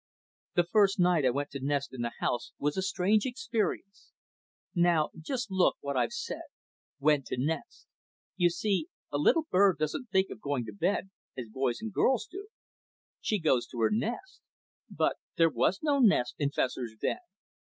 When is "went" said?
1.29-1.51, 6.99-7.27